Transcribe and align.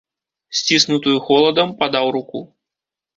Сціснутую 0.59 1.13
холадам 1.27 1.69
падаў 1.83 2.05
руку. 2.17 2.39